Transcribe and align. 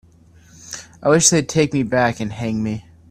I 1.03 1.09
wish 1.09 1.29
they'd 1.29 1.47
take 1.47 1.73
me 1.73 1.83
back 1.83 2.19
and 2.19 2.33
hang 2.33 2.63
me. 2.63 2.85